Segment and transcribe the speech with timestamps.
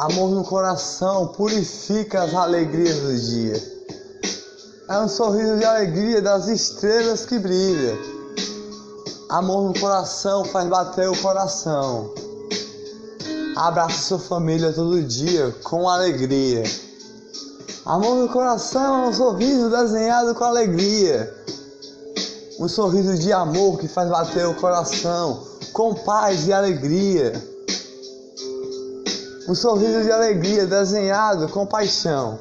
[0.00, 3.62] Amor no coração purifica as alegrias do dia.
[4.88, 7.98] É um sorriso de alegria das estrelas que brilha.
[9.28, 12.14] Amor no coração faz bater o coração.
[13.54, 16.62] Abraça sua família todo dia com alegria.
[17.84, 21.30] Amor no coração é um sorriso desenhado com alegria.
[22.58, 27.49] Um sorriso de amor que faz bater o coração com paz e alegria.
[29.50, 32.38] Um sorriso de alegria desenhado com paixão.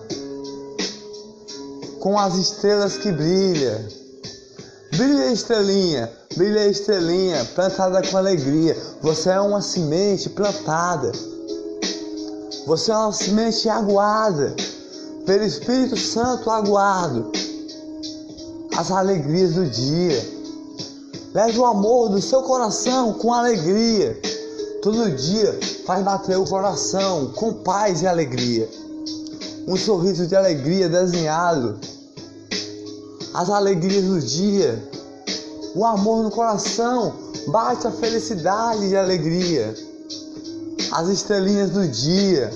[1.99, 3.83] Com as estrelas que brilha.
[4.91, 8.77] Brilha estrelinha, brilha estrelinha, plantada com alegria.
[9.01, 11.11] Você é uma semente plantada.
[12.67, 14.55] Você é uma semente aguada
[15.25, 17.31] pelo Espírito Santo aguardo
[18.77, 20.23] as alegrias do dia.
[21.33, 24.15] Leve o amor do seu coração com alegria.
[24.81, 28.69] Todo dia faz bater o coração com paz e alegria.
[29.67, 31.79] Um sorriso de alegria desenhado.
[33.33, 34.81] As alegrias do dia.
[35.75, 37.13] O amor no coração
[37.47, 39.75] bate a felicidade e alegria.
[40.91, 42.51] As estrelinhas do dia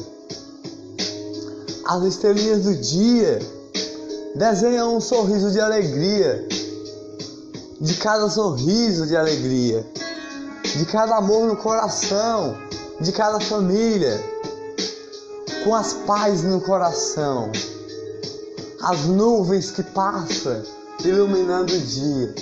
[1.85, 3.39] as estrelinhas do dia
[4.35, 6.47] desenham um sorriso de alegria.
[7.81, 9.85] De cada sorriso de alegria,
[10.75, 12.57] de cada amor no coração,
[12.99, 14.19] de cada família,
[15.63, 17.51] com as paz no coração,
[18.81, 20.61] as nuvens que passam
[21.03, 22.35] iluminando o dia,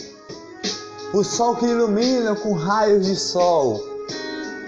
[1.14, 3.84] o sol que ilumina com raios de sol,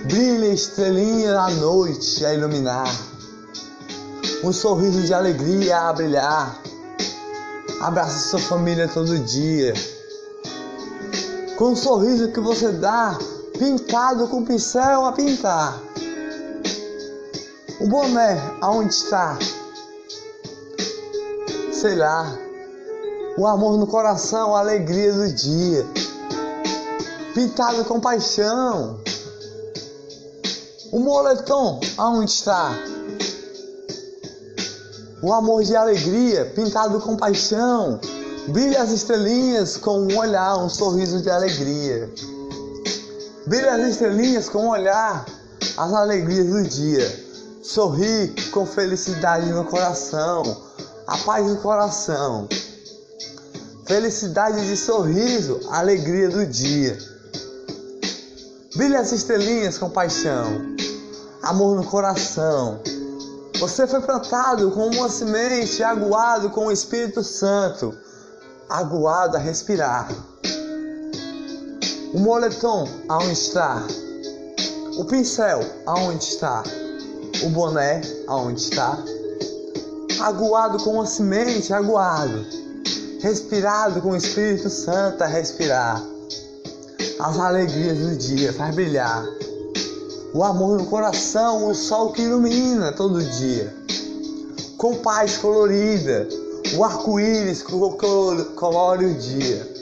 [0.05, 3.13] brilha estrelinha na noite a iluminar
[4.43, 6.59] um sorriso de alegria a brilhar.
[7.79, 9.73] Abraça sua família todo dia.
[11.55, 13.17] Com um sorriso que você dá,
[13.57, 15.81] pintado com pincel a pintar.
[17.79, 19.37] O boné, aonde está?
[21.71, 22.37] Sei lá.
[23.37, 25.85] O amor no coração, a alegria do dia.
[27.33, 28.99] Pintado com paixão.
[30.91, 32.71] O moletom, aonde está?
[35.23, 37.97] o amor de alegria pintado com paixão.
[38.49, 42.11] Brilha as estrelinhas com um olhar, um sorriso de alegria.
[43.45, 45.25] Brilha as estrelinhas com olhar,
[45.77, 47.23] as alegrias do dia.
[47.61, 50.43] Sorri com felicidade no coração,
[51.05, 52.47] a paz do coração.
[53.85, 56.97] Felicidade de sorriso, alegria do dia.
[58.77, 60.75] Brilha as estrelinhas com paixão,
[61.41, 62.79] amor no coração.
[63.59, 67.93] Você foi plantado com uma semente, aguado com o Espírito Santo,
[68.69, 70.32] aguado a respirar.
[72.13, 73.83] O moletom, aonde está?
[74.97, 76.63] O pincel, aonde está?
[77.43, 79.03] O boné, aonde está?
[80.21, 82.45] Aguado com uma semente, aguado.
[83.19, 86.03] Respirado com o Espírito Santo a respirar.
[87.19, 89.25] As alegrias do dia faz brilhar
[90.33, 93.73] o amor no coração, o sol que ilumina todo dia.
[94.77, 96.27] Com paz colorida,
[96.75, 97.63] o arco-íris
[98.55, 99.72] colore o dia.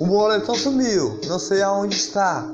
[0.00, 2.44] O moletom sumiu, não sei aonde está.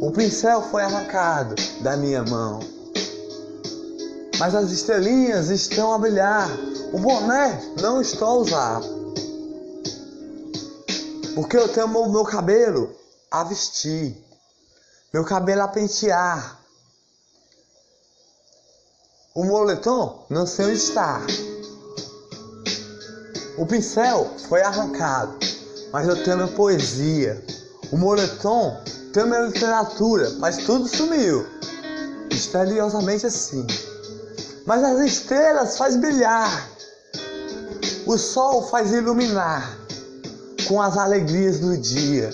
[0.00, 2.60] O pincel foi arrancado da minha mão.
[4.38, 6.48] Mas as estrelinhas estão a brilhar.
[6.92, 8.80] O boné não estou a usar.
[11.34, 12.94] Porque eu tenho meu cabelo
[13.30, 14.16] a vestir.
[15.12, 16.58] Meu cabelo a pentear
[19.38, 21.20] o moletom não sei onde está.
[23.56, 25.38] O pincel foi arrancado,
[25.92, 27.42] mas eu tenho minha poesia.
[27.90, 28.80] O moletom
[29.12, 31.46] tem minha literatura, mas tudo sumiu.
[32.30, 33.66] Misteriosamente assim.
[34.66, 36.68] Mas as estrelas faz brilhar.
[38.06, 39.78] O sol faz iluminar
[40.66, 42.30] com as alegrias do dia.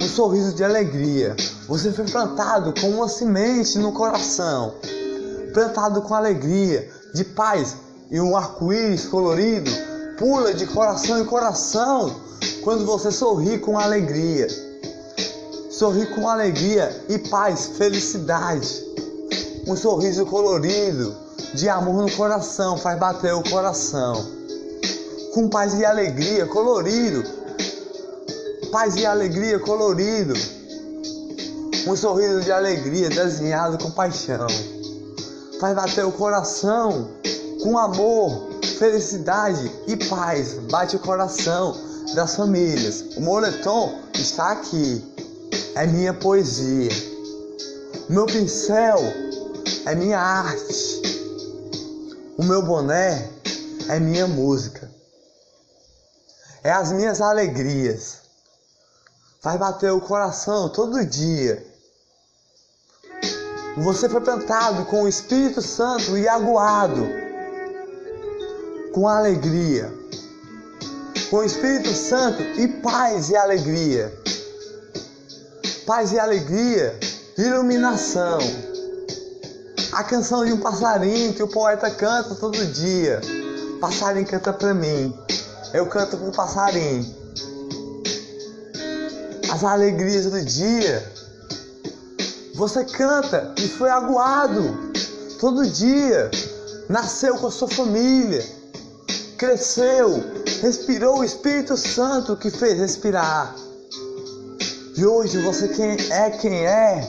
[0.00, 1.36] Um sorriso de alegria.
[1.68, 4.74] Você foi plantado com uma semente no coração
[5.54, 7.76] plantado com alegria, de paz
[8.10, 9.70] e um arco-íris colorido
[10.18, 12.20] pula de coração em coração
[12.62, 14.46] quando você sorri com alegria.
[15.70, 18.84] Sorri com alegria e paz, felicidade.
[19.66, 21.14] Um sorriso colorido
[21.54, 24.24] de amor no coração faz bater o coração.
[25.32, 27.24] Com paz e alegria colorido.
[28.70, 30.34] Paz e alegria colorido.
[31.86, 34.46] Um sorriso de alegria desenhado com paixão
[35.60, 37.08] faz bater o coração
[37.62, 40.54] com amor, felicidade e paz.
[40.70, 41.76] Bate o coração
[42.14, 43.16] das famílias.
[43.16, 45.02] O moletom está aqui.
[45.74, 46.90] É minha poesia.
[48.08, 48.98] Meu pincel
[49.86, 51.02] é minha arte.
[52.36, 53.30] O meu boné
[53.88, 54.90] é minha música.
[56.62, 58.18] É as minhas alegrias.
[59.42, 61.64] Vai bater o coração todo dia.
[63.76, 67.24] Você foi plantado com o Espírito Santo e aguado
[68.94, 69.92] com alegria.
[71.28, 74.10] Com o Espírito Santo e paz e alegria.
[75.84, 76.98] Paz e alegria,
[77.36, 78.38] iluminação
[79.94, 83.20] a canção de um passarinho que o poeta canta todo dia.
[83.80, 85.16] Passarinho canta pra mim,
[85.72, 87.14] eu canto com o passarinho.
[89.52, 91.12] As alegrias do dia.
[92.56, 94.76] Você canta e foi aguado
[95.38, 96.28] todo dia.
[96.88, 98.44] Nasceu com a sua família.
[99.44, 100.24] Cresceu,
[100.62, 103.54] respirou o Espírito Santo que fez respirar.
[104.96, 107.06] E hoje você quem é quem é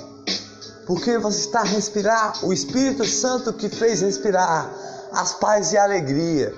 [0.86, 4.70] porque você está a respirar o Espírito Santo que fez respirar
[5.14, 6.54] as paz e alegria,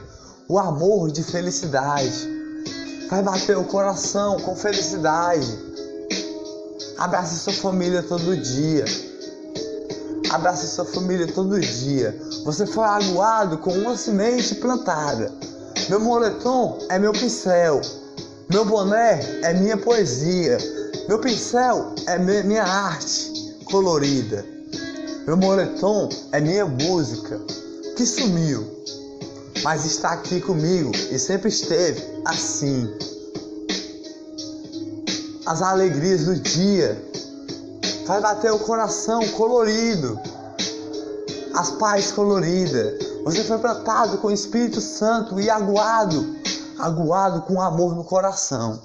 [0.49, 2.27] o amor de felicidade.
[3.07, 5.47] Vai bater o coração com felicidade.
[6.97, 8.85] Abrace sua família todo dia.
[10.31, 12.19] Abrace sua família todo dia.
[12.45, 15.31] Você foi aguado com uma semente plantada.
[15.89, 17.79] Meu moletom é meu pincel.
[18.49, 20.57] Meu boné é minha poesia.
[21.07, 24.45] Meu pincel é minha arte colorida.
[25.25, 27.39] Meu moletom é minha música,
[27.95, 28.65] que sumiu,
[29.63, 32.93] mas está aqui comigo e sempre esteve assim.
[35.45, 37.01] As alegrias do dia
[38.05, 40.19] vai bater o coração colorido,
[41.53, 43.06] as paz coloridas.
[43.27, 46.33] Você foi plantado com o Espírito Santo e aguado,
[46.79, 48.81] aguado com amor no coração.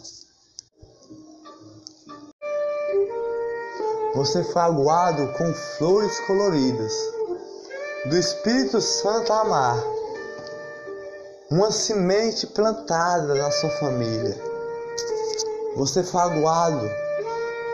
[4.17, 6.93] Você foi aguado com flores coloridas
[8.06, 9.81] do Espírito Santo amar,
[11.49, 14.37] uma semente plantada na sua família.
[15.77, 16.91] Você foi aguado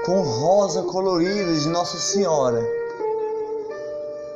[0.04, 2.62] com rosa colorida de Nossa Senhora,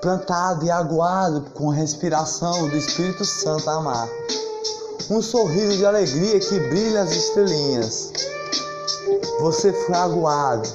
[0.02, 4.08] plantado e aguado com a respiração do Espírito Santo amar.
[5.08, 8.10] Um sorriso de alegria que brilha as estrelinhas.
[9.38, 10.69] Você foi aguado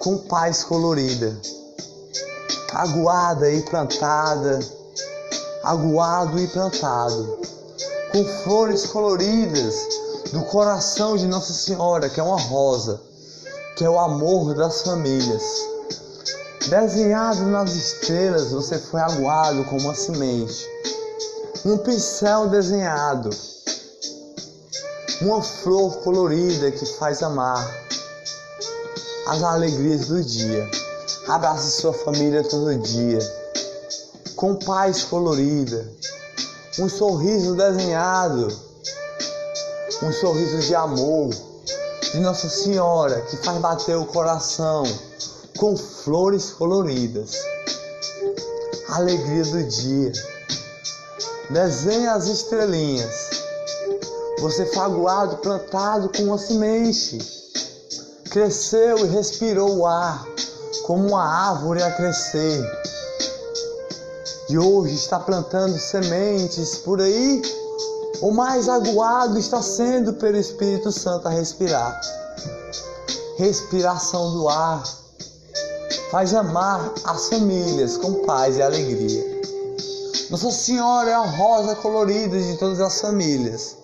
[0.00, 1.38] com paz colorida,
[2.72, 4.58] aguada e plantada,
[5.62, 7.38] aguado e plantado,
[8.10, 9.76] com flores coloridas
[10.32, 13.00] do coração de Nossa Senhora, que é uma rosa,
[13.76, 15.63] que é o amor das famílias.
[16.68, 20.66] Desenhado nas estrelas, você foi aguado como uma semente.
[21.62, 23.28] Um pincel desenhado,
[25.20, 27.70] uma flor colorida que faz amar
[29.26, 30.70] as alegrias do dia.
[31.28, 33.18] Abrace sua família todo dia,
[34.34, 35.86] com paz colorida,
[36.78, 38.48] um sorriso desenhado,
[40.02, 41.30] um sorriso de amor.
[42.12, 44.84] De Nossa Senhora que faz bater o coração
[45.64, 47.38] com flores coloridas.
[48.90, 50.12] Alegria do dia.
[51.48, 53.30] Desenha as estrelinhas.
[54.40, 57.18] Você faguado, plantado com uma semente
[58.28, 60.26] cresceu e respirou o ar,
[60.86, 62.62] como uma árvore a crescer.
[64.50, 67.40] E hoje está plantando sementes por aí,
[68.20, 71.98] o mais aguado está sendo pelo Espírito Santo a respirar.
[73.38, 75.03] Respiração do ar
[76.10, 79.34] faz amar as famílias com paz e alegria.
[80.30, 83.76] Nossa Senhora é a rosa colorida de todas as famílias.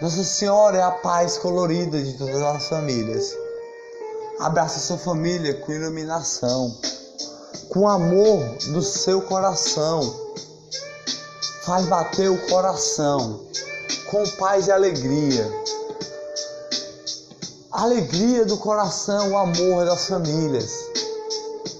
[0.00, 3.34] Nossa Senhora é a paz colorida de todas as famílias.
[4.40, 6.76] Abraça sua família com iluminação,
[7.70, 8.40] com amor
[8.72, 10.00] do seu coração.
[11.64, 13.40] Faz bater o coração
[14.10, 15.50] com paz e alegria.
[17.72, 20.93] Alegria do coração, o amor das famílias.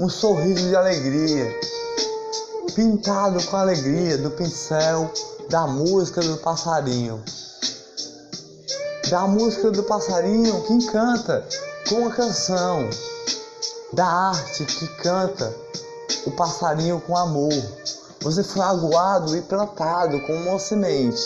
[0.05, 1.59] Um sorriso de alegria,
[2.75, 5.11] pintado com alegria do pincel
[5.49, 7.25] da música do passarinho.
[9.09, 11.49] Da música do passarinho que encanta
[11.89, 12.87] com a canção,
[13.95, 15.51] da arte que canta
[16.27, 17.55] o passarinho com amor.
[18.21, 21.23] Você foi aguado e plantado como uma semente,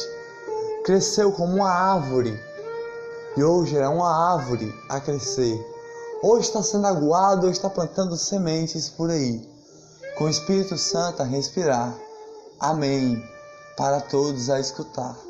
[0.85, 2.41] cresceu como uma árvore
[3.37, 5.78] e hoje é uma árvore a crescer.
[6.21, 9.41] Hoje está sendo aguado, hoje está plantando sementes por aí,
[10.17, 11.97] com o Espírito Santo a respirar.
[12.59, 13.23] Amém.
[13.77, 15.28] Para todos a escutar.